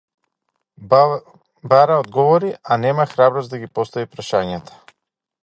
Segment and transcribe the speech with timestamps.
[1.69, 4.83] Бара одговори, а нема храброст да ги постави прашањата.